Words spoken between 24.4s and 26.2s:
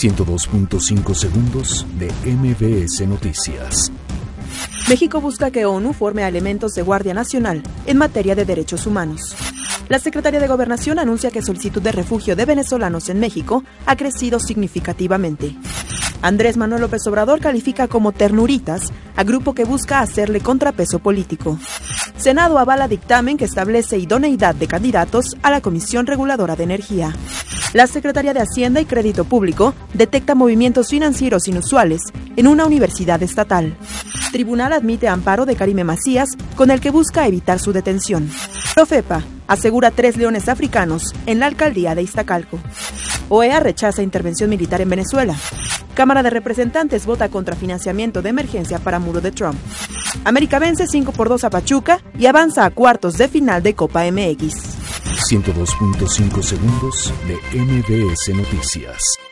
de candidatos a la Comisión